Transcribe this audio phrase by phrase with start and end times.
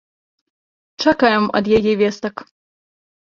[1.03, 2.35] Чакаем ад яе вестак.